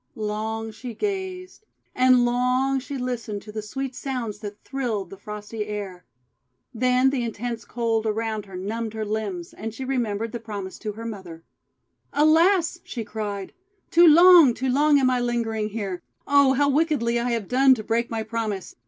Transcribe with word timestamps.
Long 0.15 0.71
she 0.71 0.95
gazed; 0.95 1.67
and 1.93 2.25
long 2.25 2.79
she 2.79 2.97
listened 2.97 3.43
to 3.43 3.51
the 3.51 3.61
sweet 3.61 3.93
sounds 3.95 4.39
that 4.39 4.59
thrilled 4.63 5.11
the 5.11 5.15
frosty 5.17 5.67
air. 5.67 6.05
Then 6.73 7.11
the 7.11 7.21
intense 7.21 7.65
cold 7.65 8.07
around 8.07 8.47
her 8.47 8.55
numbed 8.55 8.95
her 8.95 9.05
limbs, 9.05 9.53
and 9.53 9.75
she 9.75 9.85
remembered 9.85 10.31
the 10.31 10.39
promise 10.39 10.79
to 10.79 10.93
her 10.93 11.05
mother. 11.05 11.43
THE 12.13 12.17
PROMISE 12.17 12.33
BROKEN 12.33 12.45
"ALAS!' 12.49 12.79
she 12.83 13.03
cried, 13.03 13.53
'too 13.91 14.07
long, 14.07 14.55
too 14.55 14.69
long 14.71 14.97
am 14.99 15.11
I 15.11 15.19
lingering 15.19 15.69
here! 15.69 16.01
Oh, 16.25 16.53
how 16.53 16.67
wickedly 16.67 17.19
I 17.19 17.29
have 17.33 17.47
done 17.47 17.75
to 17.75 17.83
break 17.83 18.09
my 18.09 18.23
promise! 18.23 18.75